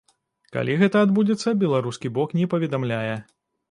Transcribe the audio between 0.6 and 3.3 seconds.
гэта адбудзецца, беларускі бок не паведамляе.